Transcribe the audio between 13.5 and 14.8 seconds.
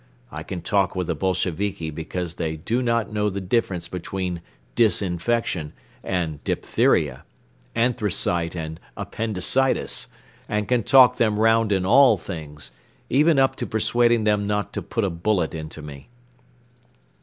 to persuading them not